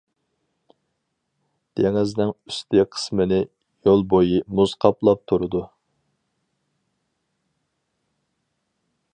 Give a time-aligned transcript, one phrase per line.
[1.79, 3.39] دېڭىزنىڭ ئۈستى قىسمىنى
[3.89, 5.65] يىل بويى مۇز قاپلاپ تۇرىدۇ.